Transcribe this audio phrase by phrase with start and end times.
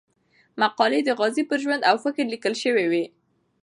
[0.61, 3.03] مقالې د غازي پر ژوند او فکر ليکل شوې وې.